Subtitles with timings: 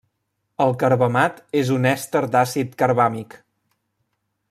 [0.63, 3.37] El carbamat és un èster d'àcid carbàmic.